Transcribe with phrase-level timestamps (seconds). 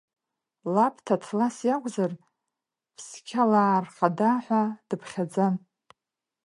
[0.73, 2.11] Лаб Ҭаҭлас иакәзар,
[2.95, 5.55] Ԥсқьалаа рхада ҳәа дыԥхьаӡан.